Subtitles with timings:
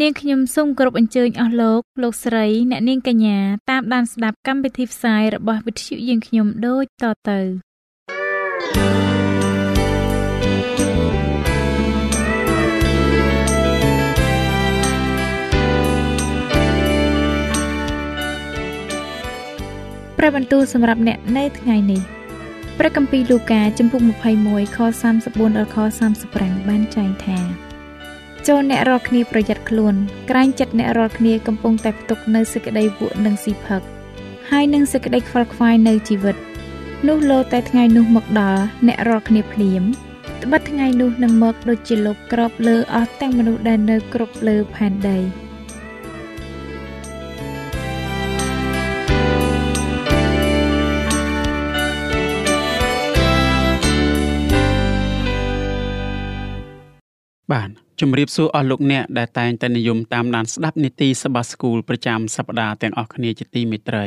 [0.00, 3.38] នាងខ្ញុំសូមគោរពអញ្ជើញអស់លោកលោកស្រីអ្នកនាងកញ្ញា
[3.70, 7.40] តាមដានស្ដាប់កម្មវិធីផ្សាយរបស់វិទ្យុយើងខ្ញុំដូចតទៅ
[20.18, 22.02] ព្រះបន្ទូលសម្រាប់អ្នកនៅថ្ងៃនេះ
[22.78, 24.00] ព្រះគម្ពីរលូកាចំពុក
[24.42, 24.78] 21ខ
[25.18, 25.76] 34ដល់ខ
[26.26, 27.63] 35បានចែងថា
[28.48, 29.94] ចូលអ្នករាល់គ្នាប្រយ័ត្នខ្លួន
[30.30, 33.82] ក្រែងចិត្តអ្នករាល់គ្នាកំពុងតែផ្ទុកនៅសេចក្តីវក់និងស៊ីផឹក
[34.50, 36.36] ហើយនឹងសេចក្តីខ្វល់ខ្វាយនៅជីវិត
[37.08, 39.82] នោះលោតែថ្ងៃនោះមកដល់អ្នករាល់គ្នាភ្លាម
[40.42, 45.18] ត្បិតថ្ងៃនោះនឹងមកដូចជាលោកក្របលើអស់ទាំងមនុស្សដែលនៅគ្រប់លើផែនដី។
[58.00, 64.06] ជំរាបសួរអស់លោកអ្នកដែលតែងតែនិយមតាមដានស្ដាប់នីតិសបាស្គូលប្រចាំសប្ដាហ៍ទាំងអស់គ្នាជាទីមេត្រី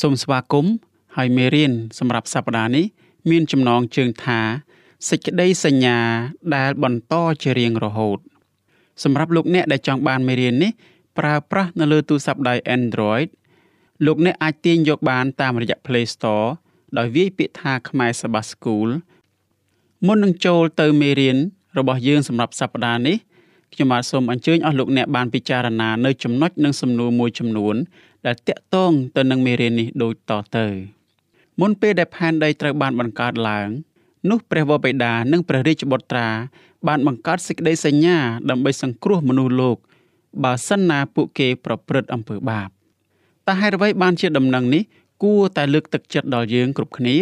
[0.00, 0.72] សូមស្វាគមន៍
[1.16, 2.86] ហើយមេរៀនសម្រាប់សប្ដាហ៍នេះ
[3.30, 4.40] មានចំណងជើងថា
[5.08, 5.98] សេចក្តីសញ្ញា
[6.56, 8.18] ដែលបន្តជារៀងរហូត
[9.02, 10.72] សម្រាប់លោកអ្នកដែលចង់បានមេរៀននេះ
[11.18, 13.28] ប្រើប្រាស់នៅលើទូរស័ព្ទដៃ Android
[14.06, 16.48] លោកអ្នកអាចទាញយកបានតាមរយៈ Play Store
[16.98, 18.88] ដោយវាយពាក្យថាខ្មែរសបាស្គូល
[20.06, 21.38] មុននឹងចូលទៅមេរៀន
[21.76, 23.16] របស់យើងសម្រាប់សប្តាហ៍នេះ
[23.72, 27.76] ខ្ញុំបាទសូមអញ្ជើញអស់លោកអ្នកបានពិចារណានៅចំណុចនិងសំណួរមួយចំនួន
[28.26, 30.66] ដែលតាក់ទងទៅនឹងមេរៀននេះដូចតទៅ
[31.60, 33.68] មុនពេលដែលផែនដីត្រូវបានបង្កើតឡើង
[34.30, 36.28] នោះព្រះវរបិតានិងព្រះរាជបុត្រា
[36.88, 38.16] បានបង្កើតសេចក្តីសញ្ញា
[38.50, 39.76] ដើម្បីសង្គ្រោះមនុស្សលោក
[40.44, 42.68] បើសិនណាពួកគេប្រព្រឹត្តអំពើបាប
[43.48, 44.82] តើហេតុអ្វីបានជាដំណឹងនេះ
[45.22, 47.16] គួរតែលើកទឹកចិត្តដល់យើងគ្រប់គ្នា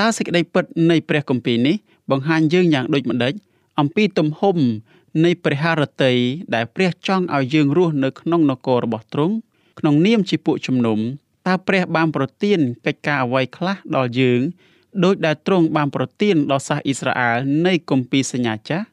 [0.00, 1.76] តើសេចក្តីពិតនៃព្រះគម្ពីរនេះ
[2.10, 3.32] បង្ហាញយើងយ៉ាងដូចម្តេច
[3.80, 4.58] អំពីទំហំ
[5.24, 6.12] នៃព្រះハរតី
[6.54, 9.34] ដែលព្រះចង់ឲ្យយើងរស់នៅក្នុងនគររបស់ទ្រង់
[9.78, 10.98] ក្នុងនាមជាពួកជំនុំ
[11.46, 14.40] តើព្រះបានប្រទានកិច្ចការអ្វីខ្លះដល់យើង
[15.04, 17.36] ដោយដែលទ្រង់បានប្រទានដល់សាសអ៊ីស្រាអែល
[17.66, 18.86] នៃគម្ពីរសញ្ញាចាស់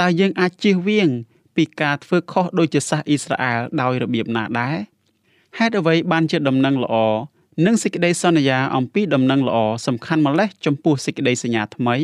[0.00, 1.08] តើយើងអាចជៀសវាង
[1.56, 4.76] ពីការធ្វើខុសដូចជាសាសអ៊ីស្រាអែលដោយរបៀបណាដែរ
[5.58, 6.94] ហេតុអ្វីបានជាដំណឹងល្អ
[7.66, 11.96] និងសេចក្តីសន្យាអំពីដំណឹងល្អសំខាន់ម្លេះចំពោះសេចក្តីសញ្ញាថ្មី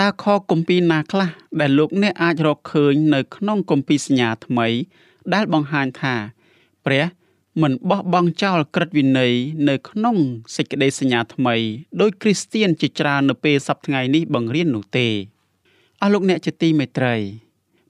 [0.00, 1.30] តើខគម្ពីរណាខ្លះ
[1.60, 4.66] ដែលលោកអ្នកអាចរកឃើញនៅក្នុងគម្ពីរសញ្ញាថ្មី
[5.34, 6.14] ដែលបង្ហាញថា
[6.86, 7.04] ព្រះ
[7.62, 9.32] មិនបោះបង់ចោលក្រឹតវិន័យ
[9.68, 10.16] នៅក្នុង
[10.56, 11.54] សេចក្តីសញ្ញាថ្មី
[12.00, 15.08] ដោយគ្រីស្ទៀនជាច្រើននៅពេលសប្តាហ៍នេះបង្រៀននោះទេ
[16.00, 17.14] អស់លោកអ្នកជាទីមេត្រី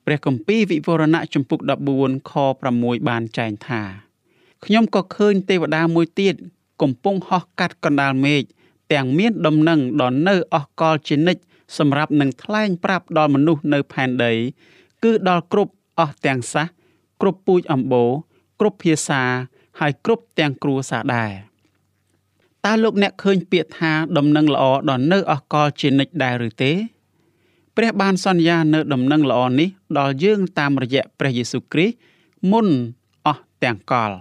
[0.07, 1.61] ព្រះគម្ពីរវិវរណៈជំពូក
[1.97, 2.33] 14ខ
[2.71, 3.83] 6បានចែងថា
[4.65, 6.35] ខ្ញុំក៏ឃើញទេវតាមួយទៀត
[6.83, 8.43] កំពុងហោះកាត់កណ្ដាលមេឃ
[8.93, 11.43] ទាំងមានដំណឹងដល់នៅអស់កលជានិច្ច
[11.79, 14.33] សម្រាប់នឹងថ្លែងប្រាប់ដល់មនុស្សនៅផែនដី
[15.05, 16.67] គឺដល់គ្រប់អស់ទាំងសាស
[17.21, 18.11] គ្រប់ពូជអម្បូរ
[18.61, 19.23] គ្រប់ភាសា
[19.81, 21.33] ហើយគ្រប់ទាំងគ្រួសារដែរ
[22.65, 26.73] តើលោកអ្នកឃើញពាក្យថាដំណឹងល្អដល់នៅអស់កលជានិច្ចដែរឬទេ
[27.77, 31.97] ព្រះបានសន្យានៅដំណឹងល្អនេះដល់យើងតាមរយៈព្រះយេស៊ូវគ្រីស្ទ
[32.51, 32.67] មុន
[33.27, 34.13] អស់ទាំងកល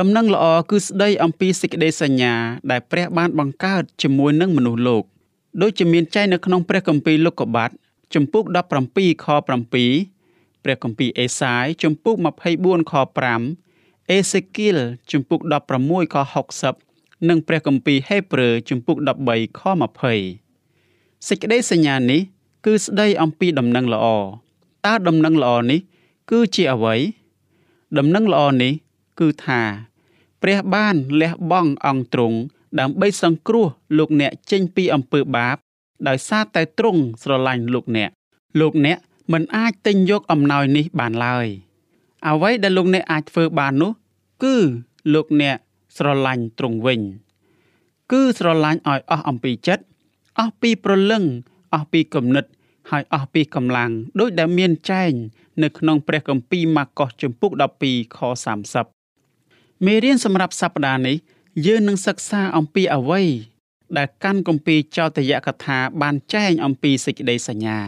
[0.00, 2.34] ដំណឹងល្អគឺស្ដីអំពីសេចក្តីសញ្ញា
[2.70, 5.04] ដែលព្រះបានបង្កើតជាមួយនឹងមនុស្សលោក
[5.58, 7.70] ដូចជាមានចែងនៅក្នុងព្រះគម្ពីរលោកុបាទ
[8.14, 8.44] ជំពូក
[8.84, 9.48] 17ខ7
[10.64, 12.16] ព្រះគម្ពីរអេសាយជំពូក
[12.54, 12.92] 24ខ
[13.52, 14.78] 5អេសេគៀល
[15.10, 15.40] ជំពូក
[15.82, 16.16] 16ខ
[16.72, 18.96] 60និងព្រះគម្ពីរហេព្រើរជំពូក
[19.28, 19.60] 13ខ
[20.40, 22.20] 20សេចក្តីសញ្ញានេះ
[22.66, 24.06] គឺស្ដីអំពីដំណឹងល្អ
[24.86, 25.80] តើដំណឹងល្អនេះ
[26.30, 26.94] គឺជាអ្វី
[27.98, 28.72] ដំណឹងល្អនេះ
[29.20, 29.60] គឺថា
[30.42, 32.38] ព្រះបានលះបង់អង្គទ្រង់
[32.78, 33.66] ដើម្បីសង្គ្រោះ
[33.98, 35.56] លោកអ្នកចេញពីអំពើបាប
[36.08, 38.10] ដោយសារតែទ្រង់ស្រឡាញ់លោកអ្នក
[38.60, 38.98] លោកអ្នក
[39.32, 41.46] មិនអាចទិញយកអំណោយនេះបានឡើយ
[42.26, 43.92] អ្វីដែលលោកអ្នកអាចធ្វើបាននោះ
[44.42, 44.56] គឺ
[45.14, 45.56] លោកអ្នក
[45.96, 47.00] ស្រឡាញ់ទ្រង់វិញ
[48.12, 49.84] គឺស្រឡាញ់ឲ្យអស់អំពីចិត្ត
[50.38, 51.24] អស់ពីប្រលឹង
[51.74, 52.44] អស់ពីគំនិត
[52.90, 53.90] ហើយអស់ពីកម្លាំង
[54.20, 55.12] ដោយដែលមានចែង
[55.62, 57.52] នៅក្នុងព្រះគម្ពីរម៉ាកុសជំពូក
[57.84, 58.18] 12ខ
[59.02, 61.16] 30មេរៀនសម្រាប់សប្តាហ៍នេះ
[61.66, 63.22] យើងនឹងសិក្សាអំពីអ្វី
[63.96, 67.78] ដែលកាន់គម្ពីរចោទយកថាបានចែងអំពីសេចក្តីសញ្ញា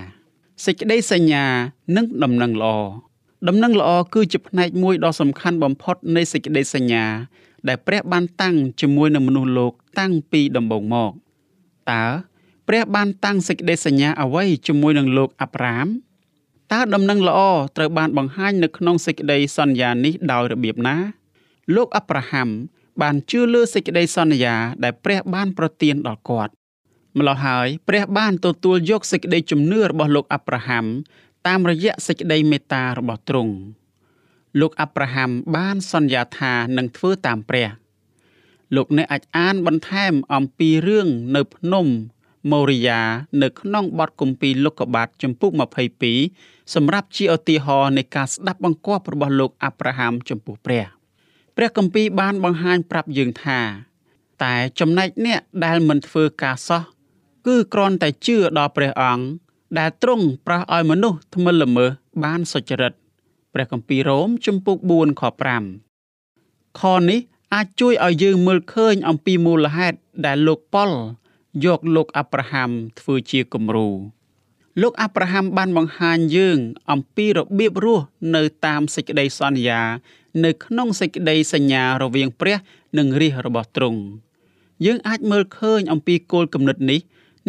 [0.65, 1.45] សេចក្តីសញ្ញា
[1.97, 2.77] និងដំណឹងល្អ
[3.49, 7.05] ដំណឹងល្អគឺជាផ្នែកមួយដ៏សំខាន់បំផុតនៃសេចក្តីសញ្ញា
[7.69, 11.13] ដែលព្រះបានតាំងជាមួយនឹងមនុស្សលោកតាំងពីដំបូងមក
[11.91, 12.05] តើ
[12.69, 15.87] ព្រះបានតាំងសេចក្តីសញ្ញាអ្វីជាមួយនឹងលោកអាប់រ៉ាម
[16.73, 17.41] តើដំណឹងល្អ
[17.77, 20.97] ត្រូវបានបង្ហាញនៅក្នុងសេចក្តីសន្យានេះដោយរបៀបណា
[21.75, 22.49] លោកអាប់រ៉ាហាំ
[23.01, 24.55] បានជឿលើសេចក្តីសន្យា
[24.85, 26.53] ដែលព្រះបានប្រទានដល់គាត់
[27.19, 30.85] ម្ល៉េះហើយព្រះបានទទួលយកសេចក្តីជំនឿរបស់លោកអាប់រ៉ាហាំ
[31.47, 33.55] តាមរយៈសេចក្តីមេត្តារបស់ទ្រង់
[34.61, 37.69] លោកអាប់រ៉ាហាំបានសន្យាថានឹងធ្វើតាមព្រះ
[38.77, 41.87] លោកអ្នកអាចអានបន្ថែមអំពីរឿងនៅភ្នំ
[42.51, 43.01] ម៉ូរីយ៉ា
[43.43, 45.51] នៅក្នុងបទគម្ពីរលោកុបាទចំពុក
[46.13, 50.87] 22សម្រាប់ជាឧទាហរណ៍នៃការស្ដាប់បង្គាប់របស់លោកអាប់រ៉ាហាំចំពោះព្រះ
[51.57, 53.61] ព្រះគម្ពីរបានបង្ហាញប្រាប់យើងថា
[54.43, 56.83] តែចំណែកអ្នកដែលមិនធ្វើការសោះ
[57.47, 59.25] គឺគ្រាន់តែជឿដល់ព្រះអង្គ
[59.79, 61.91] ដែលទ្រង់ប្រោសឲ្យមនុស្សថ្មិលល្មើស
[62.25, 62.93] បានសុចរិត
[63.55, 65.23] ព្រះគម្ពីររ៉ូមជំពូក4ខ
[66.03, 67.21] 5ខនេះ
[67.55, 70.91] អាចជួយឲ្យយើងមើលឃើញអំពីមូលហេតុដែលលោកប៉ុល
[71.65, 72.71] យកលោកអាប់រ៉ាហាំ
[73.01, 73.89] ធ្វើជាគំរូ
[74.83, 76.59] លោកអាប់រ៉ាហាំបានបង្ហាញយើង
[76.91, 79.83] អំពីរបៀបរស់នៅតាមសេចក្តីសន្យា
[80.45, 82.57] នៅក្នុងសេចក្តីសញ្ញារវាងព្រះ
[82.99, 84.01] និងរាជរបស់ទ្រង់
[84.85, 87.01] យើងអាចមើលឃើញអំពីគោលគំនិតនេះ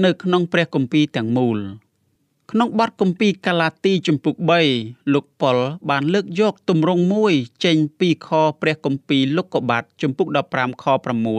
[0.04, 1.60] នៅក្នុងព្រះគម្ពីរទាំងមូល
[2.52, 4.36] ក្នុងបទគម្ពីរកាឡាទីជំពូក
[4.76, 5.58] 3លោកប៉ុល
[5.90, 7.34] បានលើកយកទម្រង់មួយ
[7.66, 8.30] ចេញពីខ
[8.62, 10.86] ព្រះគម្ពីរលោកុបាទជំពូក15ខ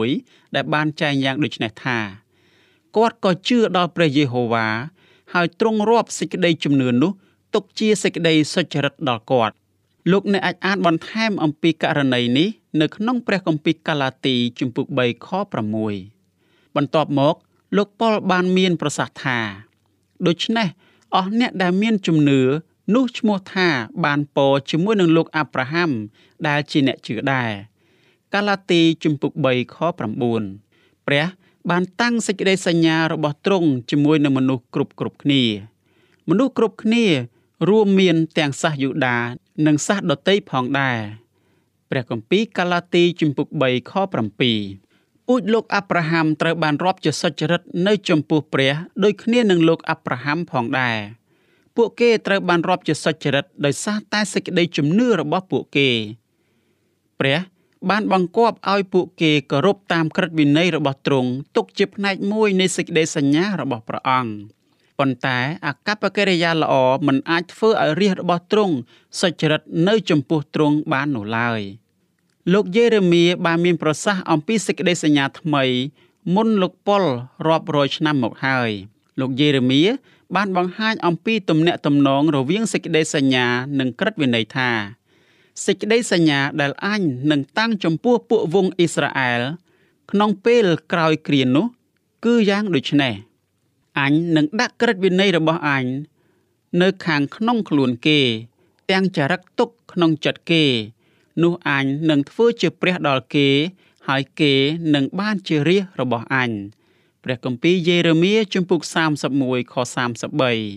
[0.01, 1.99] 6ដែលបានចែងយ៉ាងដូចនេះថា
[2.95, 4.67] គាត់ក៏ជឿដល់ព្រះយេហូវ៉ា
[5.33, 7.11] ហើយទ្រង់រាប់សេចក្តីជំនឿនោះ
[7.53, 9.55] ទុកជាសេចក្តីសុចរិតដល់គាត់
[10.11, 12.49] លោកអ្នកអាចអានបន្ថែមអំពីករណីនេះ
[12.81, 15.27] នៅក្នុងព្រះគម្ពីរកាឡាទីជំពូក3ខ
[16.03, 17.35] 6បន្ទាប់មក
[17.77, 19.39] លោកប៉ុលបានមានប្រសាសន៍ថា
[20.27, 20.67] ដូច្នេះ
[21.15, 22.41] អស់អ្នកដែលមានជំនឿ
[22.95, 23.67] នោះឈ្មោះថា
[24.05, 25.91] បានពរជាមួយនឹងលោកអាប់រ៉ាហាំ
[26.47, 27.51] ដែលជាអ្នកជឿដែរ
[28.33, 31.25] កាឡាទីជំពូក3ខ9ព្រះ
[31.69, 35.43] បានតាំងសេចក្តីសញ្ញារបស់ទ្រង់ជាមួយនឹងមនុស្សគ្រប់គ្រប់គ្នា
[36.29, 37.05] មនុស្សគ្រប់គ្នា
[37.69, 39.17] រួមមានទាំងសាសយូដា
[39.65, 40.99] និងសាសដតីផងដែរ
[41.89, 44.39] ព្រះគម្ពីរកាឡាទីជំពូក3ខ7
[45.27, 48.73] ពូជលោកអាប់រ៉ាហាំត្រូវបានរាប់ជាសុចរិតនៅចំពោះព្រះ
[49.03, 50.97] ដូចគ្នានឹងលោកអាប់រ៉ាហាំផងដែរ
[51.75, 55.89] ពួកគេត្រូវបានរាប់ជាសុចរិតដោយសារតែសេចក្តីជំនឿរបស់ពួកគេ
[57.19, 57.39] ព្រះ
[57.89, 64.54] បានបង្គាប់ឲ្យពួកគេគោរពតាមក្រឹតវិន័យរបស់ទ្រង់ទុកជាផ្នែកមួយនៃសេចក្តីសញ្ញារបស់ព្រះអង្គ
[64.99, 66.73] ប៉ុន្តែអកប្បកិរិយាល្អ
[67.07, 68.75] មិនអាចធ្វើឲ្យរាជរបស់ទ្រង់
[69.21, 71.61] សុចរិតនៅចំពោះទ្រង់បាននោះឡើយ
[72.53, 75.63] លោកយេរេមៀបានមានប្រសាសន៍អំពីសេចក្តីសញ្ញាថ្មី
[76.35, 77.03] មុនលោកប៉ុល
[77.47, 78.69] រាប់រយឆ្នាំមកហើយ
[79.19, 79.81] លោកយេរេមៀ
[80.35, 83.45] បានបង្ហាញអំពីទំនាក់ទំនងរវាងសេចក្តីសញ្ញា
[83.79, 84.69] និងក្រឹតវិន័យថា
[85.65, 87.01] សេចក្តីសញ្ញាដែលអញ
[87.31, 89.41] នឹងតាំងចំពោះពួកវងអ៊ីស្រាអែល
[90.11, 91.65] ក្នុងពេលក្រោយគ្រានោះ
[92.25, 93.13] គឺយ៉ាងដូចនេះ
[93.99, 95.85] អញនឹងដាក់ក្រឹតវិន័យរបស់អញ
[96.81, 98.19] នៅខាងក្នុងខ្លួនគេ
[98.91, 100.63] ទាំងចរិតទុកក្នុងចិត្តគេ
[101.43, 103.47] នោះអញនឹងធ្វើជាព្រះដល់គេ
[104.07, 104.53] ហើយគេ
[104.95, 106.51] នឹងបានជារាជរបស់អញ
[107.23, 108.81] ព្រះគម្ពីរយេរេមៀជំពូក
[109.27, 109.75] 31ខ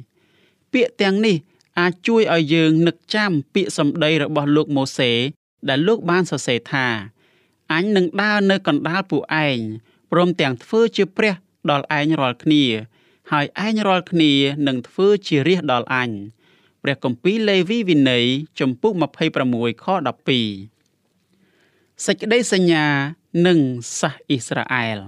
[0.05, 1.37] 33ពាក្យទាំងនេះ
[1.79, 5.13] អាចជួយឲ្យយើងនឹកចាំពាក្យសម្ដីរបស់លោកម៉ូសេ
[5.69, 6.87] ដែលលោកបានសរសេរថា
[7.73, 9.59] អញនឹងដើរនៅកណ្ដាលពួកឯង
[10.13, 11.35] ព្រមទាំងធ្វើជាព្រះ
[11.71, 12.65] ដល់ឯងរាល់គ្នា
[13.33, 14.33] ហើយឯងរាល់គ្នា
[14.67, 16.11] នឹងធ្វើជារាជដល់អញ
[16.83, 18.27] ព្រះគម្ពីរលេវីវិន័យ
[18.61, 18.93] ចំពុក
[19.39, 19.87] 26ខ
[20.87, 22.87] 12សេចក្តីសញ្ញា
[23.47, 23.59] និង
[24.01, 24.99] សាសអ៊ីស្រាអែល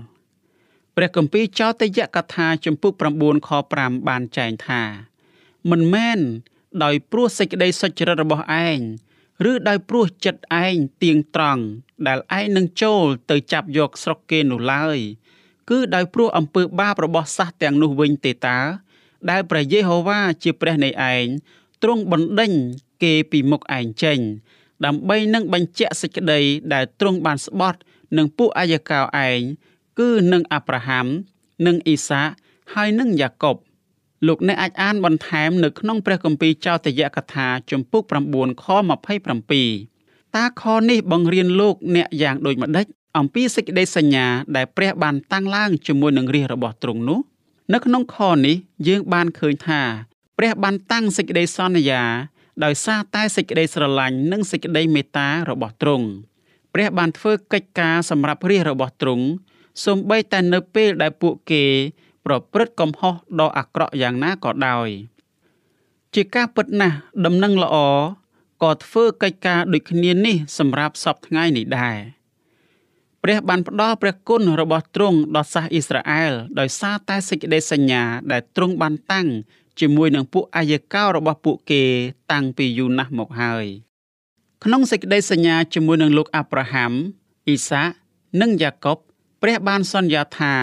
[0.97, 4.83] ព្រះគម្ពីរចោទយកថាចំពុក9ខ5បានចែងថា
[5.71, 6.19] មិនមែន
[6.85, 8.79] ដោយព្រោះសេចក្តីសុចរិតរបស់ឯង
[9.51, 11.65] ឬដោយព្រោះចិត្តឯងទៀងត្រង់
[12.07, 14.99] ដែលឯងនឹងចូលទៅចាប់យកស្រុកគេនោះឡើយ
[15.71, 18.59] គឺដោយព្រោះអំពើបាបរបស់សះទាំងនោះវិញទេតា
[19.31, 21.27] ដែលព្រះយេហូវ៉ាជាព្រះនៃឯង
[21.83, 22.53] ទ្រង់បណ្ដេញ
[23.03, 24.19] គេពីមុខឯងចេញ
[24.85, 26.41] ដើម្បីនឹងបញ្ជាក់សេចក្តី
[26.73, 27.79] ដែលទ្រង់បានស្បត់
[28.17, 29.41] នឹងពួកអាយកោឯង
[29.99, 31.07] គឺនឹងអាប់រ៉ាហាំ
[31.67, 32.23] និងអ៊ីសា
[32.75, 33.57] ហើយនឹងយ៉ាកុប
[34.27, 38.67] លោកអ្នកអាចអានបន្ថែមនៅក្នុងព្រះគម្ពីរចោទយកថាជំពូក9ខ
[39.51, 42.87] 27តើខនេះបង្រៀនលោកអ្នកយ៉ាងដូចម្ដេច
[43.19, 44.27] អំពីសេចក្តីសញ្ញា
[44.57, 47.21] ដែលព្រះបានតាំងឡើងជាមួយនឹងរាជរបស់ទ្រង់នោះ
[47.73, 48.57] នៅក្នុងខនេះ
[48.89, 49.81] យើងបានឃើញថា
[50.39, 52.03] ព្រះបានតាំងសេចក្តីសន្យា
[52.65, 56.07] ដោយសារតែសេចក្តីស្រឡាញ់និងសេចក្តីមេត្តារបស់ទ្រង់
[56.75, 59.25] ព្រះបានធ្វើកិច្ចការសម្រាប់រាជរបស់ទ្រង់
[59.85, 61.65] សូម្បីតែនៅពេលដែលពួកគេ
[62.27, 64.89] ប្រព្រឹត្តកំហុសដ៏អាក្រក់យ៉ាងណាក៏ដោយ
[66.15, 67.77] ជាការពិតណាស់ដំណឹងល្អ
[68.63, 72.20] ក៏ធ្វើកិច្ចការដូចគ្នានេះសម្រាប់សពថ្ងៃនេះដែរ
[73.25, 79.27] ព្រះបានផ្ដល់ព្រះគុណរបស់ទ្រង់ដល់សាសអ៊ីស្រាអែលដោយសារតែសេចក្តីសញ្ញាដែលទ្រង់បានតាំង
[79.81, 81.83] ជាមួយនឹងពួកអាយកោរបស់ពួកគេ
[82.33, 83.67] តាំងពីយូរណាស់មកហើយ
[84.65, 86.93] ក្នុងសេចក្តីសញ្ញាជាមួយនឹងលោកអាប់រ៉ាហាំ
[87.47, 87.83] អ៊ីសា
[88.41, 88.99] និងយ៉ាកុប
[89.43, 90.55] ព្រះបានសន្យាថា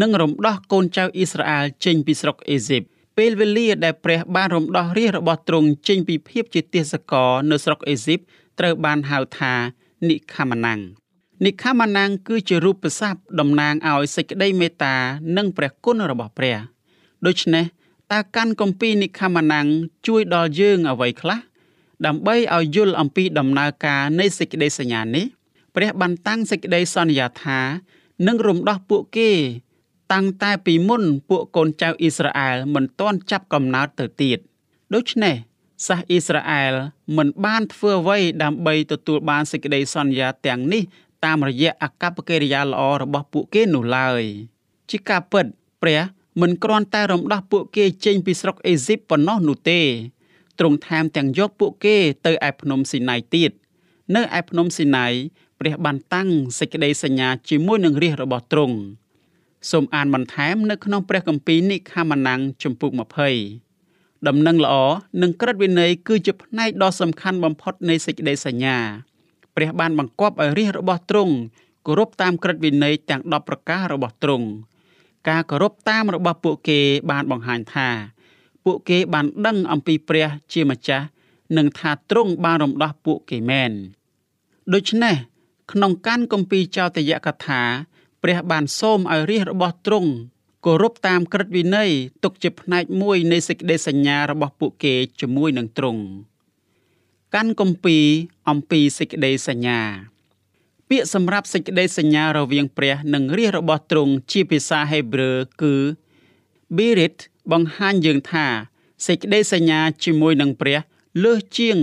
[0.00, 2.82] នឹងរំដោះកូនចៅអ៊ីស្រាអែលចេញពីស្រុកអេស៊ីប
[3.18, 8.20] ពេលវេលាដែលព្រះបានរំដោះរាជរបស់ទ្រង់ចេញពីភាពជាទាសករនៅស្រុកអេស៊ីប
[8.58, 9.54] ត្រូវបានហៅថា
[10.08, 10.80] និខាម៉ាណាំង
[11.44, 14.94] និខាម៉ាណាំងគឺជារូបស័ព្ទតំណាងឲ្យសេចក្តីមេត្តា
[15.36, 16.56] និងព្រះគុណរបស់ព្រះ
[17.26, 17.64] ដូច្នេះ
[18.12, 19.66] តើកាន់គម្ពីរនិខាម៉ាណាំង
[20.06, 21.38] ជួយដល់យើងអ្វីខ្លះ
[22.06, 25.26] ដើម្បីឲ្យយល់អំពីដំណើរការនៃសេចក្តីសញ្ញានេះ
[25.74, 27.60] ព្រះបានតាំងសេចក្តីសន្យាថា
[28.26, 29.30] នឹងរំដោះពួកគេ
[30.12, 34.38] តាំងតែពីមុនពួកកូនចៅអ៊ីស្រាអែលមិនទាន់ចាប់កំណើតទៅទៀត
[34.94, 35.34] ដូច្នេះ
[35.86, 36.72] សាសអ៊ីស្រាអែល
[37.16, 40.82] មិនបានធ្វើអ្វីដើម្បីទទួលបានសេចក្តីសន្យាទាំងនេះ
[41.24, 44.22] តាមរយៈអកប្បកិរិយាល្អរបស់ពួកគេនោះឡើយ
[44.90, 45.46] ជាការពិត
[45.82, 46.00] ព្រះ
[46.40, 49.80] មិនគ្រាន់តែរំដោះពួកគេចេញពីស្រុកអេស៊ីបប៉ុណ្ណោះនោះទេ
[50.58, 51.96] ទ្រង់ថែមទាំងយកពួកគេ
[52.26, 53.50] ទៅឯភ្នំស៊ីណៃទៀត
[54.14, 55.06] នៅឯភ្នំស៊ីណៃ
[55.60, 58.76] ព្រះបានតាំងសេចក្តីសញ្ញាជាមួយនឹងរាជរបស់ទ្រង់
[59.70, 62.90] សូមអានបន្ថែមនៅក្នុងព្រះគម្ពីរនិខាម៉ាណាំងជំពូក
[63.58, 64.74] 20ដំណឹងល្អ
[65.22, 68.78] និងក្រឹតវិន័យគឺជាផ្នែកដ៏សំខាន់បំផុតនៃសេចក្តីសញ្ញា
[69.58, 71.34] ព្រះបានបង្គាប់ឲ្យរាជរបស់ទ្រង់
[71.86, 74.46] គោរពតាមក្រឹតវិន័យទាំង10ប្រការរបស់ទ្រង់
[75.28, 77.88] ការគោរពតាមរបស់ពួកគេបានបង្ហាញថា
[78.64, 81.06] ពួកគេបានដឹងអំពីព្រះជាម្ចាស់
[81.56, 83.72] និងថាទ្រង់បានរំដោះពួកគេមែន
[84.74, 85.14] ដូច្នេះ
[85.72, 87.62] ក្នុងកាន់គម្ពីរចោទយកថា
[88.22, 90.10] ព្រះបានសូមឲ្យរាជរបស់ទ្រង់
[90.66, 91.90] គោរពតាមក្រឹតវិន័យ
[92.24, 96.02] ទុកជាផ្នែកមួយនៃសេចក្តីសញ្ញារបស់ពួកគេជាមួយនឹងទ្រង់
[97.34, 98.04] កាន់គម្ពីរ
[98.48, 99.80] អំពីសេចក្តីសញ្ញា
[100.88, 105.32] ពាក្យសម្រាប់សេចក្តីសញ្ញារវាងព្រះនិងរាជរបស់ទ្រង់ជាភាសាហេប្រឺ
[105.62, 105.74] គឺ
[106.76, 107.16] Birit
[107.52, 108.46] បង្ហាញយើងថា
[109.06, 110.78] សេចក្តីសញ្ញាជាមួយនឹងព្រះ
[111.24, 111.78] លើសជាង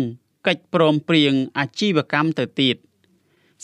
[0.47, 2.75] កិច្ចព្រមព្រៀងអាជីវកម្មទៅទៀត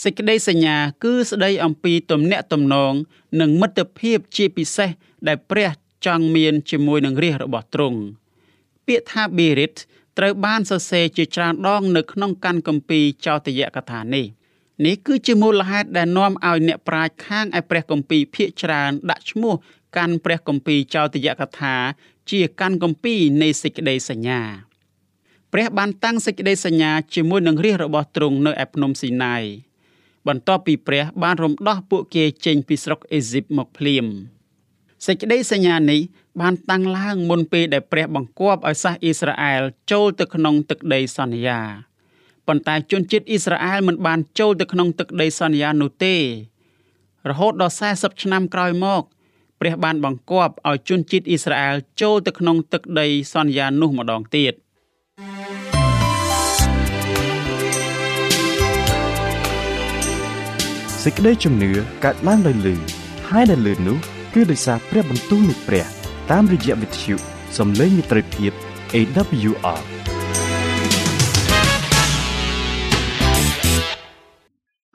[0.03, 2.93] សេចក្តីសញ្ញាគឺស្ដីអំពីទំនាក់ទំនង
[3.41, 4.89] និងមិត្តភាពជាពិសេស
[5.27, 5.71] ដែលព្រះ
[6.05, 7.99] ចង់មានជាមួយនឹងរាជរបស់ទ្រង់
[8.87, 9.75] ពាក្យថា Birit
[10.17, 14.25] ត្រូវបានសរសេរជាច្រើនដងនៅក្នុងកាន់គម្ពីរចោទយកថានេះ
[14.85, 19.53] នេះគឺជាមូលហេតុដែលនាំឲ្យអ្នកប្រាជ្ញខាងឯព្រះគម្ពីរភាគច្រើនដាក់ឈ្មោះ
[19.97, 21.75] កាន់ព្រះគម្ពីរចោទយកថា
[22.31, 24.41] ជាកាន់គម្ពីរនៃសេចក្តីសញ្ញា
[25.53, 29.43] ព្រះបានតាំងសេចក្តីសញ្ញាជាមួយនឹងរាជរបស់ទ្រង់នៅឯភ្នំស៊ីណាយ
[30.27, 34.05] បន្ទាប់ពីព្រះបានរំដោះពួកគេចេញពីស្រុកអេស៊ីបមកភ្លាម
[35.05, 36.01] សេចក្តីសញ្ញានេះ
[36.41, 41.59] បានតាំងឡើងមុនពេលដែលព្រះបង្គាប់ឲ្យសាសអ៊ីស្រាអែលចូលទៅក្នុងទឹកដីសន្យា
[42.47, 46.15] ប៉ុន្តែជនជាតិអ៊ីស្រាអែលមិនបានចូលទៅក្នុងទឹកដីសន្យានោះទេ
[47.29, 49.03] រហូតដល់40ឆ្នាំក្រោយមក
[49.59, 54.53] ព្រះបានបង្គាប់ឲ្យជនជាតិអ៊ីស្រាអែលចូលទៅក្នុងទឹកដីសន្យានោះម្ដងទៀត។
[61.03, 61.71] សេចក្តីជំនឿ
[62.03, 62.75] កើតឡើងដោយលឺ
[63.29, 65.85] ហើយដែលលឺនោះ គឺដោយសារព្រះបន្ទូលនៃព្រះ
[66.31, 67.15] តាមរយៈវិទ្យុ
[67.57, 68.51] សំឡេងមិត្តភាព
[68.93, 69.81] AWR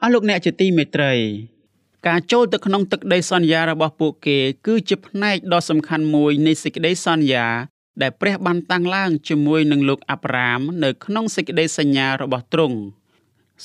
[0.01, 1.13] អស់លោកអ្នកជាទីមេត្រី
[2.07, 7.45] ការចូលទៅក្នុងទឹកដីសន្យារបស់ពួកគេ គឺជាផ្នែកដ៏សំខាន់មួយនៃសេចក្តីសន្យា
[8.01, 12.77] ដែលព្រះបានតាំងឡើងជាមួយនឹងលោកអាប់រ៉ាមនៅក្នុងសេចក្តីសញ្ញារបស់ទ្រង់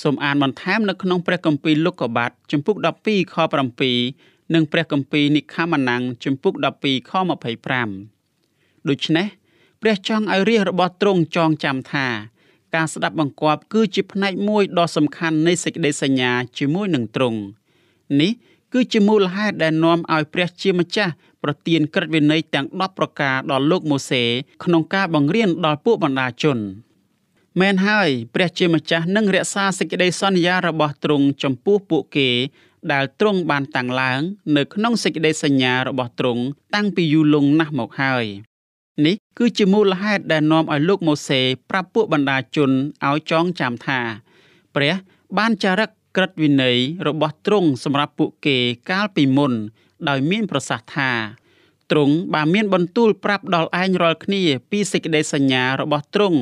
[0.03, 3.37] សូមអានបន្ថែមនៅក្នុងព្រះគម្ពីរលោកុបាទជំពូក12ខ
[3.87, 7.13] 7 និងព្រះគម្ពីរនិខាម៉ាណាំងជំពូក12ខ
[8.01, 9.27] 25ដូច្នេះ
[9.83, 12.07] ព្រះចង់ឲ្យរាជរបស់ទ្រង់ចងចាំថា
[12.75, 17.41] ការស្ដាប់បង្គាប់គឺជាផ្នែកមួយដ៏សំខាន់នៃសេចក្តីសញ្ញាជាមួយនឹងទ្រង់
[18.21, 18.33] នេះ
[18.73, 24.23] គឺជាមូលហេតុដែលនាំឲ្យព្រះជាម្ចាស់ប្រទានក្រឹតវិន័យទាំង10ប្រការដល់លោកម៉ូសេ
[24.65, 26.59] ក្នុងការបង្រៀនដល់ពួកបណ្ដាជន
[27.61, 32.29] មែនហើយព្រះជាម្ចាស់នឹងរក្សាសេចក្តីសន្យារបស់ទ្រង់ចំពោះពួកគេ
[32.93, 34.21] ដែលទ្រង់បានតាំងឡើង
[34.57, 36.43] នៅក្នុងសេចក្តីសញ្ញារបស់ទ្រង់
[36.75, 38.25] តាំងពីយូរលង់ណាស់មកហើយ
[39.07, 42.71] នេះគឺជាមូលហេតុដែលនាំឲ្យលោកម៉ូសេប្រាប់ពួកបណ្ដាជន
[43.07, 44.01] ឲ្យចងចាំថា
[44.75, 44.95] ព្រះ
[45.39, 48.57] បានចារឹកក្រឹតវិន័យរបស់ទ្រង់សម្រាប់ពួកគេ
[48.91, 49.53] កាលពីមុន
[50.09, 51.11] ដោយមានប្រសាសន៍ថា
[51.91, 56.41] ទ្រង់បានមានបន្ទូលប្រាប់ដល់ឯងរាល់គ្នាពីសេចក្តីសញ្ញារបស់ទ្រង់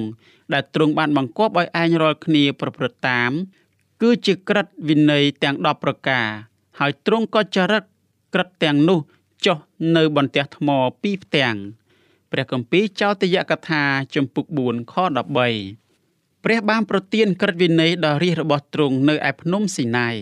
[0.52, 3.30] ដែលទ្រង់បានបង្គាប់ឲ្យឯងរាល់គ្នាប្រព្រឹត្តតាម
[4.02, 6.26] គឺជាក្រឹតវិន័យទាំង10ប្រការ
[6.78, 7.84] ហើយទ្រង់ក៏ចរិត
[8.34, 8.98] ក្រឹតទាំងនោះ
[9.46, 9.58] ចុះ
[9.96, 10.68] នៅបន្ទះថ្ម
[11.02, 11.56] ពីរផ្ទាំង
[12.32, 13.82] ព្រះគម្ពីរចោទយកថា
[14.14, 14.94] ជំពូក4ខ
[15.68, 20.16] 13ព្រះបានប្រទានក្រឹតវិន័យដ៏រាជរបស់ទ្រង់នៅឯភ្នំស៊ីណាយ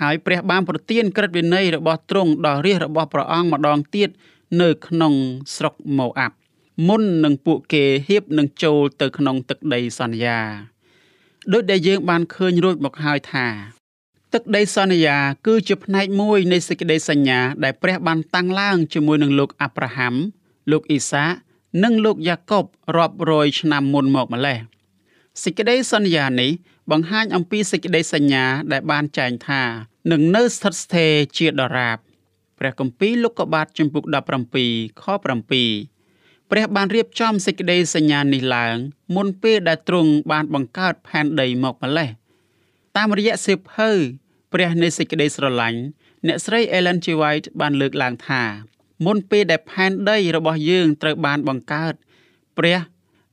[0.00, 4.08] ហើយព្រះបានប្រទានក្រឹតវិន័យរបស់ទ្រង់ដ៏រាជរបស់ព្រះអង្គម្ដងទៀត
[4.60, 5.14] នៅក្នុង
[5.56, 6.36] ស្រុកម៉ូអាប់
[6.88, 10.38] មុននឹងពួកគេហៀបនឹងចូលទៅក្នុងទឹកដីសន្យា
[11.52, 13.46] ដោយដែលយើងបានឃើញរួចមកហើយថា
[14.34, 20.14] ទឹកដីសន្យា គឺជាផ្នែកមួយនៃសេចក្តីសញ្ញា ដែលព្រះបានតាំងឡើងជាមួយនឹងលោកអាប់រ៉ាហាំ
[20.70, 21.24] លោកអ៊ីសា
[21.84, 22.64] និងលោកយ៉ាកុប
[22.96, 24.58] រាប់រយឆ្នាំមុនមកម្លេះ
[25.42, 26.50] សេចក្តីសន្យានេះ
[26.90, 29.62] បង្ហាញអំពីសេចក្តីសញ្ញាដែលបានចែងថា
[30.10, 31.98] នឹងនៅស្ថិតស្ថេរជាដរាប
[32.58, 34.04] ព្រះគម្ពីរលោកុបាទជំពូក
[34.54, 35.04] 17ខ
[35.52, 35.97] 7
[36.50, 38.76] ព្រះបានរៀបចំសេចក្តីសញ្ញានេះឡើង
[39.16, 42.10] មុនពេលដែលទ្រង់បានបង្កើតផែនដីមកម្លេះ
[42.96, 43.90] តាមរយៈសៀវភៅ
[44.52, 45.80] ព្រះនៃសេចក្តីស្រឡាញ់
[46.26, 47.06] អ្នកស្រី Ellen G.
[47.20, 48.42] White បានលើកឡើងថា
[49.06, 51.94] មុនពេលដែលផែនដីរបស់យើងត្រូវបានបង្កើត
[52.58, 52.78] ព្រះ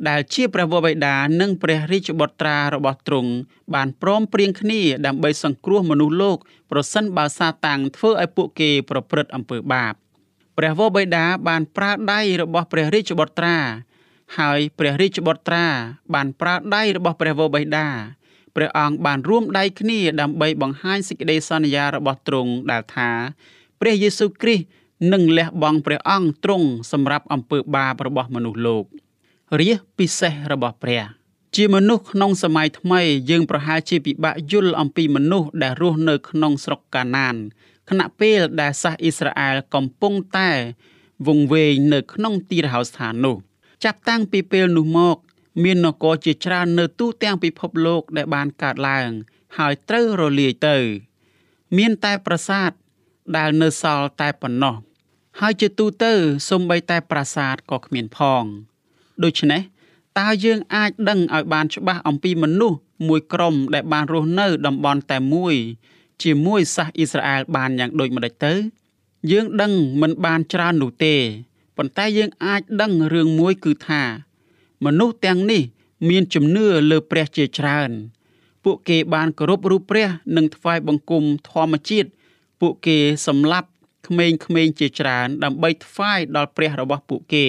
[0.09, 3.31] ដែលជាព្រះវរបិតានិងព្រះរាជបុត្រារបស់ទ្រង់
[3.75, 6.37] បានព្រមព្រៀងគ្នាដើម្បីសង្គ្រោះមនុស្សលោក
[6.71, 9.93] ប្រសិនបើសាតាំងធ្វើឲ្យពួកគេប្រព្រឹត្តអំពើបាប
[10.57, 13.57] ព្រះវរបិតាបានប្រើដៃរបស់ព្រះរាជបុត្រា
[14.37, 15.65] ហើយព្រះរាជបុត្រា
[16.13, 17.87] បានប្រើដៃរបស់ព្រះវរបិតា
[18.55, 23.09] ព្រះអង្គបានរួមដៃគ្នាដើម្បីបង្ហាញសេចក្តីសន្យារបស់ទ្រង់ដែលថា
[23.81, 24.65] ព្រះយេស៊ូវគ្រីស្ទ
[25.13, 28.85] នឹងលះបង់ព្រះអង្គទ្រង់សម្រាប់អំពើបាបរបស់មនុស្សលោក
[29.59, 31.03] រាជពិសេសរបស់ព្រះ
[31.55, 37.35] ជាមនុស្សក្នុងសម័យថ្មីយើងប្រហែលជាពិបាកយល់អំពីមនុស្សដែលរស់នៅក្នុងស្រុកកាណាន
[37.89, 40.51] ខណៈពេលដែលសាសអ៊ីស្រាអែលកំពុងតែ
[41.27, 43.37] វង្វេងនៅក្នុងទីរហោស្ថាននោះ
[43.83, 45.17] ចាប់តាំងពីពេលនោះមក
[45.63, 49.09] មាននគរជាច្រើននៅទូទាំងពិភពលោកដែលបានកើតឡើង
[49.57, 50.77] ហើយត្រូវរលាយទៅ
[51.77, 52.71] មានតែប្រាសាទ
[53.37, 54.75] ដែលនៅសល់តែប៉ុណ្ណោះ
[55.39, 56.11] ហើយជាទូទៅ
[56.49, 58.43] សូម្បីតែប្រាសាទក៏គ្មានផង
[59.23, 59.61] ដូច្នេះ
[60.19, 65.55] តើយើងអាចដឹងឲ្យបានច្បាស់អំពីមនុស្សមួយក្រុមដែលបានរស់នៅតំបន់តែមួយ
[66.23, 68.53] ជាមួយសាសអ៊ីស្រាអែលបានយ៉ាងដូចម្តេចទៅ
[69.31, 71.15] យើងដឹងមិនបានច្រើននោះទេ
[71.77, 74.01] ប៉ុន្តែយើងអាចដឹងរឿងមួយគឺថា
[74.85, 75.63] មនុស្សទាំងនេះ
[76.09, 77.91] មានជំនឿលើព្រះជាច្រើន
[78.63, 82.09] ពួកគេបានគោរពរូបព្រះ និងថ្វាយបង្គំធម្មជាតិ
[82.61, 82.97] ពួកគេ
[83.27, 83.69] សម្លាប់
[84.07, 87.47] ក្មេងៗជាច្រើន ដើម្បីថ្វាយដល់ព្រះរបស់ពួកគេ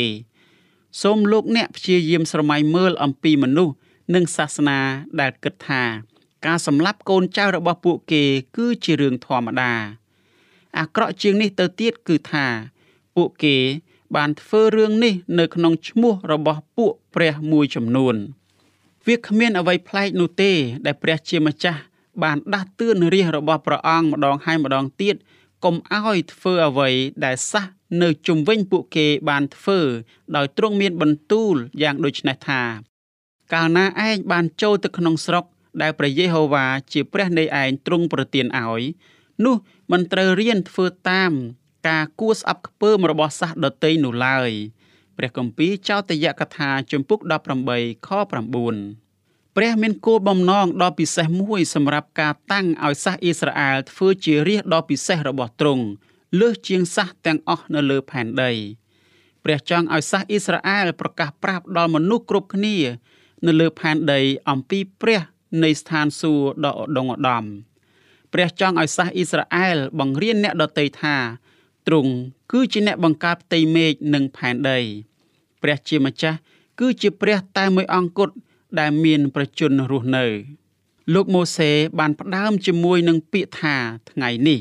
[1.03, 3.75] សូមលោកអ្នកព្យាយាមស្រមៃមើលអំពីមនុស្ស
[4.15, 4.79] និងសាសនា
[5.21, 5.83] ដែលគិតថា
[6.45, 8.23] ការសម្លាប់កូនចៅរបស់ពួកគេ
[8.57, 9.73] គឺជារឿងធម្មតា
[10.79, 12.47] អាក្រក់ជាងនេះទៅទៀតគឺថា
[13.17, 13.57] ពួកគេ
[14.17, 18.17] បានធ្វើរឿងនេះនៅក្នុងឈ្មោះរបស់ពួកព្រះមួយចំនួន
[19.07, 20.53] វាគ្មានអ្វីប្លែកនោះទេ
[20.87, 21.81] ដែលព្រះជាម្ចាស់
[22.23, 25.17] បានដាស់តឿនរាជរបស់ព្រះអង្គម្ដងហើយម្ដងទៀត
[25.65, 26.91] កុំឲ្យធ្វើអ្វី
[27.25, 27.65] ដែលសះ
[28.03, 29.81] នៅជុំវិញពួកគេបានធ្វើ
[30.37, 32.63] ដោយទ្រង់មានបន្ទូលយ៉ាងដូចនេះថា
[33.53, 35.45] កាលណាឯងបានចូលទៅក្នុងស្រុក
[35.83, 38.83] ដែលព្រះយេហូវ៉ាជាព្រះនៃឯងទ្រង់ប្រទានឲ្យ
[39.45, 39.55] នោះ
[39.93, 41.33] មិនត្រូវរៀនធ្វើតាម
[41.89, 44.51] ការគួស្អប់ខ្ពើមរបស់សាសដតីនោះឡើយ
[45.17, 47.21] ព្រះគម្ពីរចោទយកថាជំពូក
[47.65, 55.85] 18ខ9ព្រះមានគោលបំណងដ៏ពិសេសមួយសម្រាប់ការតាំងឲ្យសាសអ៊ីស្រាអែលធ្វើជារាជដ៏ពិសេសរបស់ទ្រង់
[56.41, 58.53] លើសជាងសាសទាំងអស់នៅលើផែនដី
[59.45, 62.77] ព្រះចង់ឲ្យសាសអ៊ីស្រាអែលប្រកាសប្រាប់ដល់មនុស្សគ្រប់គ្នា
[63.47, 65.21] នៅលើផែនដីអំពីព្រះ
[65.65, 67.45] នៃស្ថានសួគ៌ដ៏ឧត្តមឧត្តម
[68.33, 71.17] ព្រះចង់ឲ្យសាសអ៊ីស្រាអែលបង្រៀនអ្នកដទៃថា
[71.87, 72.13] ទ្រង់
[72.53, 74.79] គឺជាអ្នកបង្កើតផ្ទៃមេឃនិងផែនដី
[75.63, 76.39] ព្រះជាម្ចាស់
[76.81, 78.35] គឺជាព្រះតែមួយអង្គគត់
[78.79, 80.27] ដែលមានប្រជញ្ញរស់នៅ
[81.15, 83.77] លោកម៉ូសេបានផ្ដើមជាមួយនឹងពាក្យថា
[84.11, 84.61] ថ្ងៃនេះ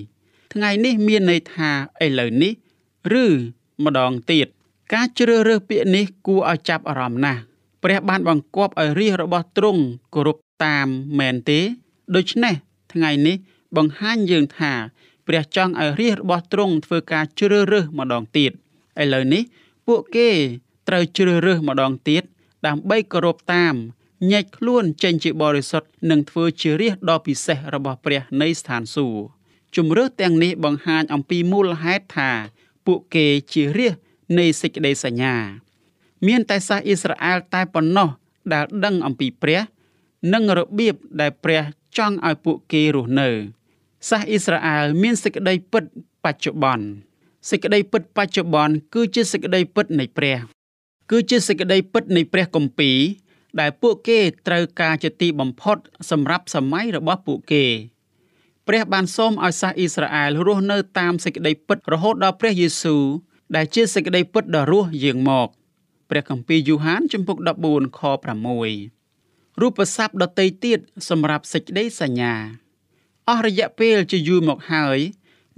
[0.54, 1.70] ថ្ងៃនេះមានន័យថា
[2.06, 2.54] ឥឡូវនេះ
[3.24, 3.26] ឬ
[3.86, 4.48] ម្ដងទៀត
[4.94, 7.42] ការជ្រើសរើសពាក្យនេះគួរឲ្យចាប់អារម្មណ៍ណាស់
[7.86, 9.84] ព្រះបានបង្គាប់ឲ្យរាជរបស់ទ្រង់
[10.16, 10.88] គោរពតាម
[11.20, 11.60] មែនទេ
[12.16, 12.56] ដូច្នេះ
[12.94, 13.36] ថ្ងៃនេះ
[13.78, 14.74] បង្ហាញយើងថា
[15.28, 18.52] ព្រះចង់ឲ្យរាជរបស់ទ្រង់ធ្វើការជ្រើសរើសម្ដងទៀត
[19.02, 19.44] ឥឡូវនេះ
[19.88, 20.30] ពួកគេ
[20.88, 22.24] ត្រូវជ្រើសរើសម្ដងទៀត
[22.68, 23.74] ដើម្បីគោរពតាម
[24.32, 29.26] ញែកខ្លួនចេញជាបរិសុទ្ធនិងធ្វើជារាជដ៏ពិសេសរបស់ព្រះនៃស្ថានសួគ៌
[29.76, 32.32] ជំរឿទាំងនេះបង្ហាញអំពីមូលហេតុថា
[32.86, 33.96] ពួកគេជារាជ
[34.40, 35.65] នៃសេចក្តីសញ្ញា
[36.28, 38.10] មានតែសាសអ៊ីស្រាអែលតែប៉ុណ្ណោះ
[38.54, 39.62] ដែលដឹងអំពីព្រះ
[40.34, 41.62] និងរបៀបដែលព្រះ
[41.98, 43.30] ចង់ឲ្យពួកគេរស់នៅ
[44.10, 45.84] សាសអ៊ីស្រាអែលមានសេចក្តីពិត
[46.24, 46.86] បច្ចុប្បន្ន
[47.50, 50.38] សេចក្តីពិតបច្ចុប្បន្នគឺជាសេចក្តីពិតនៃព្រះ
[51.12, 52.98] គឺជាសេចក្តីពិតនៃព្រះគម្ពីរ
[53.60, 55.78] ដែលពួកគេត្រូវការជាទីបំផុត
[56.12, 57.66] សម្រាប់សម័យរបស់ពួកគេ
[58.68, 63.04] ព្រះបានសូមឲ្យសាសអ៊ីស្រាអែលរស់នៅតាមសេចក្តីពិតរហូតដល់ព្រះយេស៊ូវ
[63.56, 65.50] ដែលជាសេចក្តីពិតដ៏រស់យាងមក
[66.10, 67.38] ព្រះគម្ពីរយូហានជំពូក
[67.68, 68.02] 14ខ
[68.82, 72.34] 6រូបស័ព្ទដតីទៀតសម្រាប់សេចក្តីសញ្ញា
[73.30, 75.00] អស់រយៈពេលជាយូរមកហើយ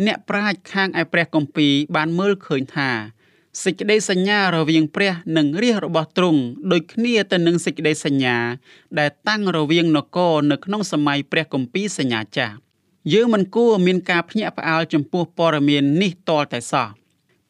[0.06, 2.92] អ្នកប្រាជ្ញខាងឯព្រះគម្ពីរបានមើលឃើញថា
[3.64, 8.38] សេចក្តីសញ្ញារវាងព្រះនិងរាជរបស់ទ្រង់ដូចគ្នាទៅនឹងសេចក្តីសញ្ញា
[9.00, 12.56] ដែលតាំងរវាងនគរនៅក្នុងសម័យព្រះគម្ពីរសញ្ញាចាស់
[13.14, 16.88] យើងមិនគួរមានការភ្ញាក់ផ្អើលចំពោះព័ត៌មាននេះតលតែសោះ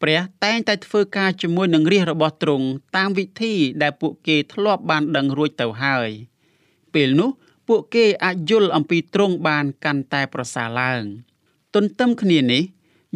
[0.02, 6.08] ព្រះតែងតែធ្វើការជាមួយនឹងរាជរបស់ទ្រង់តាមវិធីដែលពួកគេធ្លាប់បានដឹងរួចទៅហើយ
[6.94, 7.30] ពេលនោះ
[7.68, 11.02] ពួកគេអាចយល់អំពីទ្រង់បានកាន់តែប្រសើរឡើង
[11.74, 12.62] ទន្ទឹមគ្នានេះ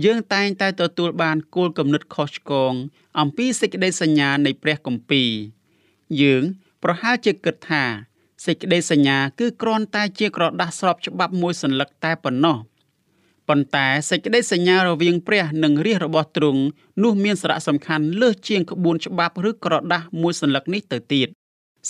[0.04, 2.72] យើងតែងតែទទួលបានគោលគំនិតខុសឆ្គង
[3.20, 5.30] អំពីសេចក្តីសញ្ញានៃព្រះគម្ពីរ
[6.20, 6.42] យើង
[6.82, 7.84] ប្រហែលជាគិតថា
[8.46, 12.56] សេចក្តីសញ្ញាគឺគ្រាន់តែជាក្រដាស់ស្របច្បាប់មួយសន្លឹកតែប៉ុណ្ណោះ
[13.48, 16.62] ប៉ុន្តែសេចក្តីសញ្ញារវាងព្រះនិងរាជរបស់ទ្រង់
[17.02, 21.28] នោះមានសារៈសំខាន់លើសជាងក្បួនច្បាប់ឬក្រដាស់មួយសន្លឹកនេះទៅទៀត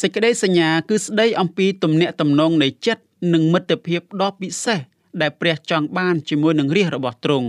[0.00, 4.78] សេចក្តីសញ្ញាគឺស្ដីអំពីទំនាក់ទំនងនៃចិត្តនិងមិត្តភាពដ៏ពិសេស
[5.20, 7.48] ដែលព្រះចង់បានជាមួយនឹងរាជរបស់ទ្រង់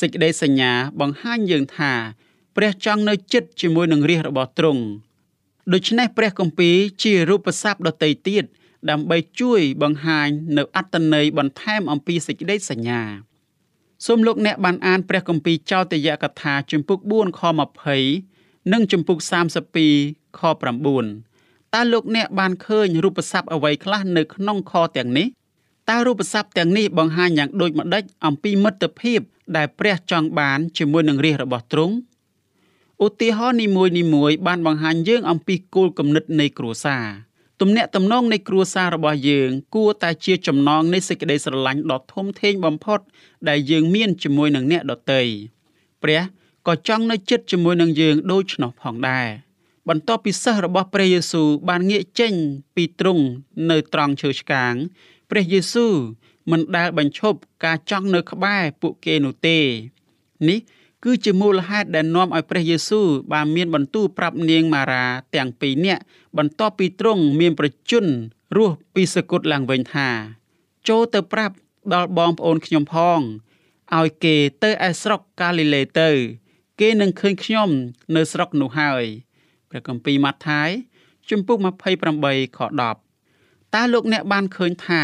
[0.00, 1.92] សេចក្តីសញ្ញាបង្ហាញយើងថា
[2.56, 4.82] ព្រះចង់នៅចិត្តជាមួយនឹងរាជរបស់ទ្រង់
[5.72, 8.44] ដូច្នេះព្រះគម្ពីរជារូបស័ព្ទដតីទៀត
[8.90, 13.02] ដើម្បីជួយបង្ហាញនៅអត្តន័យបន្ថែមអំពីសេចក្តីសញ្ញា
[14.06, 17.42] សូមលោកអ្នកបានអានព្រះគម្ពីរចោទយកថាជំពូក4ខ
[18.06, 19.18] 20និងជំពូក
[19.78, 20.40] 32ខ
[21.06, 25.26] 9តើលោកអ្នកបានឃើញរូបស័ព្ទអ្វីខ្លះនៅក្នុងខទាំងនេះ
[25.90, 29.20] តើរូបស័ព្ទទាំងនេះបង្ហាញយ៉ាងដូចម្ដេចអំពីមិត្តភាព
[29.56, 31.94] ដែលព្រះចង់បានជាមួយនឹងរាជរបស់ទ្រង់
[33.04, 37.27] ឧទាហរណ៍នីមួយៗបានបង្ហាញយើងអំពីគោលគំនិតនៃគ្រួសារ
[37.60, 43.00] ទំនាក់ទំនងនៃគ្រួសាររបស់យើង គួរតែជាចំណងនៃសេចក្តីស្រឡាញ់ដ៏ធំធេងបំផុត
[43.48, 45.22] ដែលយើងមានជាមួយនឹងអ្នកដទៃ
[46.02, 46.22] ព្រះ
[46.66, 49.28] ក៏ចង់នៅជិតជាមួយនឹងយើងដូច្នោះផងដែរ
[49.88, 52.32] បន្ទាប់ពីសិស្សរបស់ព្រះយេស៊ូវបានងាកចេញ
[52.74, 53.24] ពីទ្រង់
[53.70, 54.74] នៅត្រង់ឈើឆ្កាង
[55.30, 55.94] ព្រះយេស៊ូវ
[56.50, 59.58] មិនដែលបញ្ឈប់ការចង់នៅក្បែរពួកគេនោះទេ
[60.48, 60.58] នេះ
[61.04, 66.02] គឺជាមូលហេតុដែលនាំឲ្យព្រះយេស៊ូវបានមានបន្ទូលប្រាប់នាងម៉ារ៉ាទាំងពីរនាក់
[66.38, 68.06] បន្ទាប់ពីទ្រង់មានប្រជញ្ញ
[68.56, 70.08] រស់ពីសគត់ឡើងវិញថា
[70.88, 71.54] ចូលទៅប្រាប់
[71.94, 73.20] ដល់បងប្អូនខ្ញុំផង
[73.96, 76.10] ឲ្យគេទៅឯស្រុកកាលីលេទៅ
[76.80, 77.68] គេនឹងឃើញខ្ញុំ
[78.16, 79.04] នៅស្រុកនោះហើយ
[79.70, 80.70] ព្រះគម្ពីរម៉ាថាយ
[81.30, 82.60] ជំពូក28ខ
[83.12, 85.02] 10តើលោកអ្នកបានឃើញថា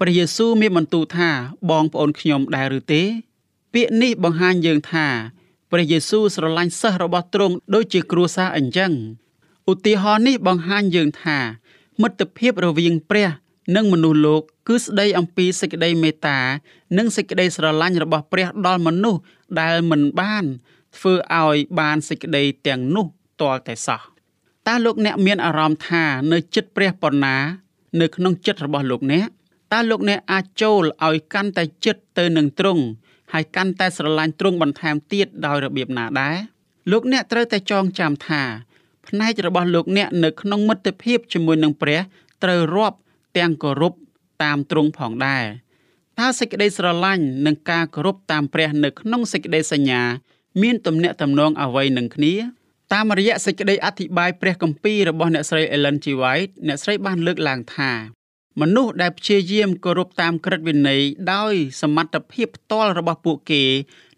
[0.00, 1.30] ព្រះយេស៊ូវមានបន្ទូលថា
[1.70, 3.02] បងប្អូនខ្ញុំដែរឬទេ
[3.72, 5.06] ពាក្យនេះបង្ហាញយើងថា
[5.70, 8.92] ព្រះយេស៊ូវស្រឡាញ់សិស្សរបស់ទ្រង់ដូចជាគ្រួសារអញ្ចឹង
[9.70, 11.38] ឧទាហរណ៍នេះបង្ហាញយើងថា
[12.02, 13.28] មិត្តភាពរវាងព្រះ
[13.76, 16.38] និងមនុស្សលោកគឺស្ដីអំពីសេចក្តីមេត្តា
[16.96, 19.20] និងសេចក្តីស្រឡាញ់របស់ព្រះដល់មនុស្ស
[19.60, 20.44] ដែលមិនបាន
[20.96, 23.06] ធ្វើឲ្យបានសេចក្តីទាំងនោះ
[23.40, 24.00] ទាល់តែសោះ
[24.66, 27.36] តើលោកអ្នកមានអារម្មណ៍ថានៅចិត្តព្រះប៉ុណ្ណា
[28.00, 29.28] នៅក្នុងចិត្តរបស់លោកអ្នក
[29.72, 32.82] តើលោកអ្នកអាចចូលឲ្យកាន់តែចិត្តទៅនឹងទ្រង់
[33.32, 36.36] ហើយកាន់តែស្រឡាញ់ទ្រង់បន្ថែមទៀតដោយរបៀបណាដែរ
[36.90, 38.42] លោកអ្នកត្រូវតែចងចាំថា
[39.08, 42.00] ផ្នែករបស់លោកអ្នកនៅក្នុងមិត្តភាពជាមួយនឹងព្រះ
[42.42, 42.98] ត្រូវរាប់
[43.38, 43.92] ទាំងគោរព
[44.42, 45.44] តាមទ្រង់ផងដែរ
[46.18, 50.02] តើសេចក្តីស្រឡាញ់និងការគោរពតាមព្រះនៅក្នុងសេចក្តីសញ្ញា
[50.62, 52.34] មានទំនាក់ទំនងអ្វីនឹងគ្នា
[52.92, 56.06] តាមរយៈសេចក្តីអធិប្បាយព្រះគម្ពីររបស់អ្នកស្រី Ellen G.
[56.22, 57.90] White អ្នកស្រីបានលើកឡើងថា
[58.61, 61.01] មនុស្សដែលព្យាយាមគោរពតាមក្រឹតវិន័យ
[61.33, 63.63] ដោយសមត្ថភាពផ្ទាល់របស់ពួកគេ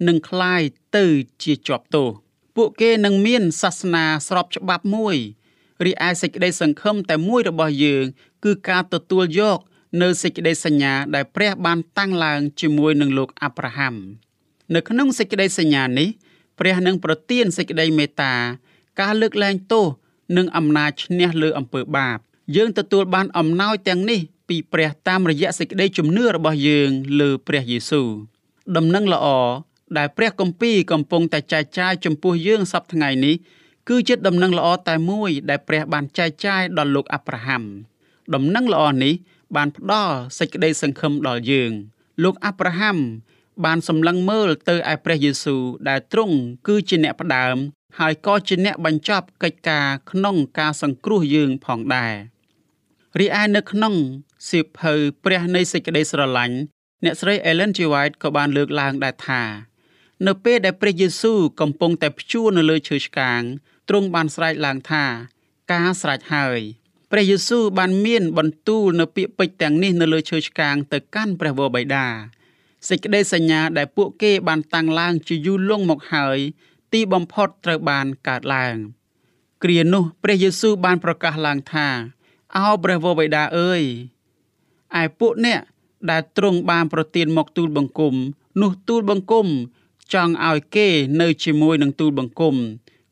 [0.08, 0.62] នឹងคล้าย
[0.98, 1.06] ទៅ
[1.44, 2.10] ជាជាប់ទោស
[2.56, 5.18] ពួកគេនឹងមានសាសនាស្របច្បាប់មួយ
[5.86, 8.04] រីឯសេចក្តីសង្ឃឹមតែមួយរបស់យើង
[8.44, 9.60] គឺការទទួលយក
[10.02, 13.96] នៅសេចក្តីសញ្ញាដែលព្រះបានតាំងឡើងជាមួយនឹងលោកអាប់រ៉ាហាំ
[14.76, 16.10] នៅក្នុងសេចក្តីសញ្ញានេះ
[16.60, 18.36] ព្រះនឹងប្រទានសេចក្តីមេត្តា
[19.02, 19.86] ការលើកលែងទោស
[20.38, 22.18] និងអំណាចឈ្នះលើអំពើបាប
[22.57, 28.09] យើងទទួលបានអំណោយទាំងនេះពីព្រះតាមរយៈសេចក្តីជំនឿរបស់យើងលើព្រះយេស៊ូវ
[28.77, 29.27] ដំណឹងល្អ
[29.99, 33.35] ដែលព្រះគម្ពីរកំពុងតែចែកចាយចំពោះយើងសប្តាហ៍ថ្ងៃនេះ
[33.89, 37.63] គឺជាដំណឹងល្អតែមួយដែលព្រះបានចែកចាយដល់លោកអាប់រ៉ាហាំ
[38.35, 39.15] ដំណឹងល្អនេះ
[39.57, 41.73] បានផ្ដល់សេចក្តីសង្ឃឹមដល់យើង
[42.25, 42.99] លោកអាប់រ៉ាហាំ
[43.65, 47.57] បានសម្លឹងមើលទៅឯព្រះយេស៊ូវដែលទ្រង់គឺជាអ្នកផ្ដើម
[47.99, 52.15] ហើយក៏ជាអ្នកបញ្ចប់កិច្ចការក្នុងការសង្គ្រោះយើងផងដែរ
[53.21, 53.95] រីឯនៅក្នុង
[54.49, 56.57] សៀវភៅព្រះនៃសេចក្តីស្រឡាញ់
[57.05, 57.79] អ្នកស្រី Ellen G.
[57.93, 59.43] White ក៏បានលើកឡើងដែរថា
[60.27, 63.43] នៅពេលដែលព្រះយេស៊ូវកំពុងតែព្យួរនៅលើឈើឆ្កាង
[63.89, 65.05] ទ្រង់បានស្រែកឡើងថា
[65.73, 66.61] ការស្រេចហើយ
[67.11, 72.07] ព្រះយេស៊ូវបានមានបន្ទូលនៅពាក្យពេចន៍ទាំងនេះនៅលើឈើឆ្កាងទៅកាន់ព្រះវរបិតា
[72.89, 76.39] សេចក្តីសញ្ញាដែលពួកគេបានតាំងឡើងជាយូរលង់មកហើយ
[76.93, 78.77] ទីបំផុតត្រូវបានកើតឡើង
[79.63, 81.89] គ្រានោះព្រះយេស៊ូវបានប្រកាសឡើងថា
[82.57, 83.83] អោព្រះវរបិតាអើយ
[85.01, 85.61] ឯពួកអ្នក
[86.11, 88.15] ដែលទ្រង់បានប្រទានមកទូលបង្គំ
[88.63, 89.47] នោះទូលបង្គំ
[90.15, 90.89] ចង់ឲ្យគេ
[91.21, 92.55] នៅជាមួយនឹងទូលបង្គំ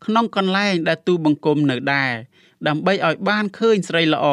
[0.04, 2.12] ក្នុងកន្លែងដែលទូលបង្គំនៅដែរ
[2.66, 4.26] ដើម្បីឲ្យបានឃើញស្រីល្អ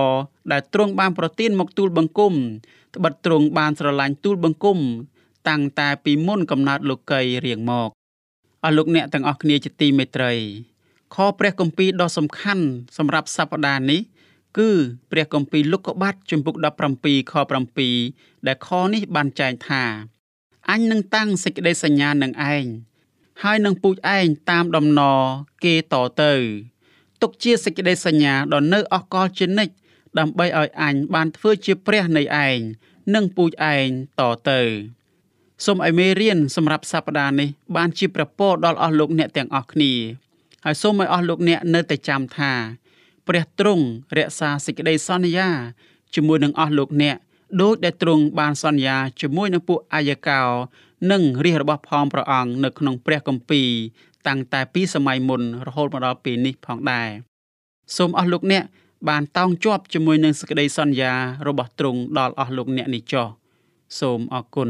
[0.52, 2.34] ដែលទ្រង់បានប្រទានមកទូលបង្គំ
[2.96, 4.80] ត្បិតទ្រង់បានស្រឡាញ់ទូលបង្គំ
[5.48, 7.90] តាំងតែពីមុនកំណើតលោកីរៀងមក
[8.64, 10.34] អស់លោកអ្នកទាំងអស់គ្នាជាទីមេត្រី
[11.16, 12.66] ខព្រះគម្ពីរដ៏សំខាន់
[12.98, 14.02] សម្រាប់សប្តាហ៍នេះ
[14.58, 14.72] គឺ
[15.12, 16.56] ព្រះគម្ពីរលុកុបាតជំពូក
[16.96, 17.34] 17ខ
[17.90, 19.84] 7ដែលខនេះបានចែងថា
[20.70, 22.66] អញនឹងតាំងសេចក្តីសញ្ញានឹងឯង
[23.44, 25.20] ហើយនឹងពូជឯងតាមដំណរ
[25.64, 26.34] គេតទៅ
[27.22, 29.74] ទុកជាសេចក្តីសញ្ញាដ៏នៅអកលជានិច្ច
[30.20, 32.58] ដើម្បីឲ្យអញបានធ្វើជាព្រះនៃឯង
[33.16, 33.88] និងពូជឯង
[34.20, 34.62] តទៅ
[35.66, 39.94] សូមឲ្យមេរៀនសម្រាប់សប្តាហ៍នេះបានជាប្រពោដល់អស់លោកអ្នកទាំងអស់គ្នា
[40.66, 42.54] ហើយសូមឲ្យអស់លោកអ្នកនៅតែចាំថា
[43.30, 43.86] ព្រះទ្រង់
[44.18, 45.50] រក្សាសេចក្តីសន្យា
[46.16, 47.18] ជាមួយនឹងអស់លោកអ្នក
[47.62, 50.42] ដោយដែលទ្រង់បានសន្យាជាមួយនឹងពួកអាយកោ
[51.12, 53.70] និងរាជរបស់ផងព្រះអង្គនៅក្នុងព្រះគម្ពីរ
[54.28, 57.10] តាំងតែពីសម័យមុនរហូតមកដល់ពេលនេះផងដែរ
[57.98, 58.64] សូមអស់លោកអ្នក
[59.10, 61.14] បានតោងជាប់ជាមួយនឹងសេចក្តីសន្យា
[61.48, 63.28] របស់ទ្រង់ដល់អស់លោកអ្នកនេះចោះ
[64.00, 64.70] សូមអរគុណ